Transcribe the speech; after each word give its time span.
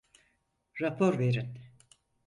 Rapor 0.81 1.19
verin. 1.19 1.57